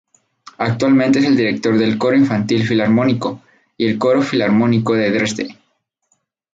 [0.57, 3.43] Actualmente es el director del Coro infantil Filarmónico
[3.77, 5.57] y del Coro Filarmónico de Dresde.